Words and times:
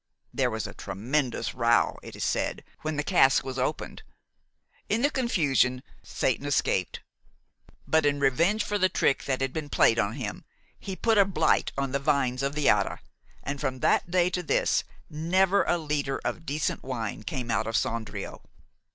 There 0.33 0.49
was 0.49 0.65
a 0.65 0.73
tremendous 0.73 1.53
row, 1.53 1.95
it 2.01 2.15
is 2.15 2.23
said, 2.25 2.63
when 2.81 2.95
the 2.95 3.03
cask 3.03 3.43
was 3.43 3.59
opened. 3.59 4.01
In 4.89 5.03
the 5.03 5.11
confusion, 5.11 5.83
Satan 6.01 6.47
escaped; 6.47 7.01
but 7.87 8.03
in 8.03 8.19
revenge 8.19 8.63
for 8.63 8.79
the 8.79 8.89
trick 8.89 9.25
that 9.25 9.41
had 9.41 9.53
been 9.53 9.69
played 9.69 9.99
on 9.99 10.13
him, 10.13 10.43
he 10.79 10.95
put 10.95 11.19
a 11.19 11.23
blight 11.23 11.71
on 11.77 11.91
the 11.91 11.99
vines 11.99 12.41
of 12.41 12.55
the 12.55 12.67
Adda, 12.67 12.99
and 13.43 13.61
from 13.61 13.81
that 13.81 14.09
day 14.09 14.31
to 14.31 14.41
this 14.41 14.83
never 15.07 15.63
a 15.65 15.77
liter 15.77 16.19
of 16.25 16.47
decent 16.47 16.81
wine 16.81 17.21
came 17.21 17.51
out 17.51 17.67
of 17.67 17.75
Sondrio." 17.77 18.41